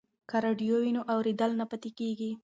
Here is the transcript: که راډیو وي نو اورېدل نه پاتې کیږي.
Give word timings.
که 0.29 0.37
راډیو 0.45 0.75
وي 0.81 0.91
نو 0.97 1.01
اورېدل 1.13 1.51
نه 1.59 1.65
پاتې 1.69 1.89
کیږي. 1.99 2.31